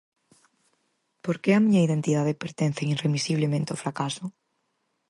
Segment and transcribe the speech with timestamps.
[1.23, 4.25] Por que "a miña identidade pertence irremisiblemente ao fracaso"?